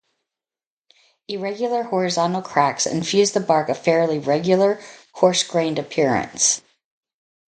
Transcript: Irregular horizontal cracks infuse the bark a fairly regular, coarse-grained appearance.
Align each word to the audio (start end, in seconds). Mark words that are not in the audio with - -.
Irregular 1.27 1.83
horizontal 1.83 2.41
cracks 2.41 2.87
infuse 2.87 3.33
the 3.33 3.39
bark 3.39 3.69
a 3.69 3.75
fairly 3.75 4.17
regular, 4.17 4.79
coarse-grained 5.13 5.77
appearance. 5.77 6.63